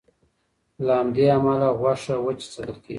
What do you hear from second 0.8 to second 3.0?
له همدې امله غوښه وچه ساتل کېږي.